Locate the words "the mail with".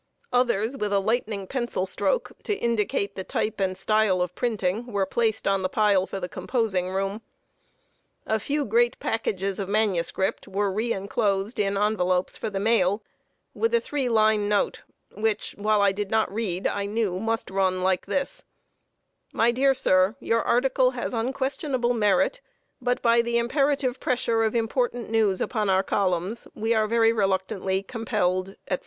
12.49-13.75